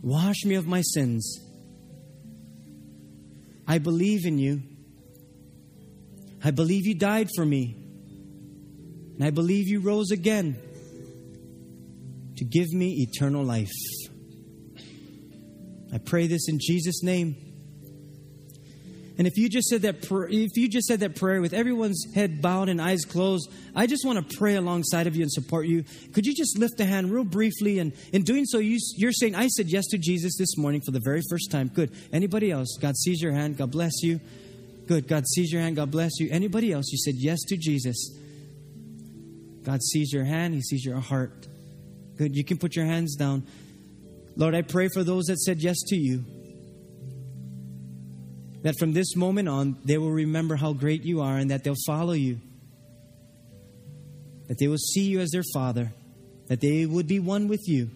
[0.01, 1.39] Wash me of my sins.
[3.67, 4.63] I believe in you.
[6.43, 7.77] I believe you died for me.
[9.13, 10.57] And I believe you rose again
[12.37, 13.69] to give me eternal life.
[15.93, 17.52] I pray this in Jesus' name.
[19.17, 22.03] And if you just said that, pr- if you just said that prayer with everyone's
[22.15, 25.67] head bowed and eyes closed, I just want to pray alongside of you and support
[25.67, 25.83] you.
[26.13, 27.77] Could you just lift a hand real briefly?
[27.77, 30.91] And in doing so, you, you're saying, "I said yes to Jesus this morning for
[30.91, 31.91] the very first time." Good.
[32.11, 32.77] Anybody else?
[32.81, 33.57] God sees your hand.
[33.57, 34.19] God bless you.
[34.87, 35.07] Good.
[35.07, 35.75] God sees your hand.
[35.75, 36.29] God bless you.
[36.31, 36.91] Anybody else?
[36.91, 38.17] You said yes to Jesus.
[39.63, 40.55] God sees your hand.
[40.55, 41.47] He sees your heart.
[42.17, 42.35] Good.
[42.35, 43.45] You can put your hands down.
[44.35, 46.25] Lord, I pray for those that said yes to you
[48.63, 51.75] that from this moment on, they will remember how great you are and that they'll
[51.85, 52.39] follow you.
[54.47, 55.93] That they will see you as their Father,
[56.47, 57.89] that they would be one with you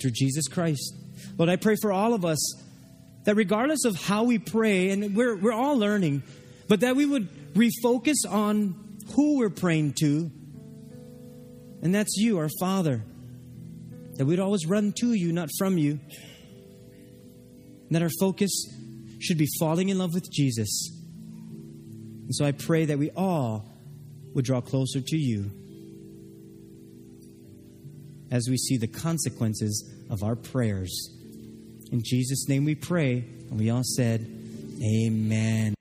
[0.00, 0.94] through Jesus Christ.
[1.38, 2.38] Lord, I pray for all of us
[3.24, 6.22] that regardless of how we pray, and we're, we're all learning,
[6.68, 10.30] but that we would refocus on who we're praying to,
[11.82, 13.02] and that's you, our Father.
[14.14, 16.00] That we'd always run to you, not from you.
[17.88, 18.50] And that our focus
[19.18, 20.90] should be falling in love with Jesus.
[22.24, 23.64] And so I pray that we all
[24.34, 25.50] would draw closer to you
[28.30, 31.12] as we see the consequences of our prayers.
[31.92, 34.26] In Jesus' name we pray, and we all said,
[34.82, 35.75] Amen.